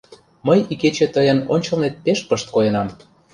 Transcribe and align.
Мый 0.47 0.59
икече 0.73 1.07
тыйын 1.15 1.39
ончылнет 1.53 1.95
пеш 2.03 2.19
пышт 2.27 2.47
койынам. 2.55 2.87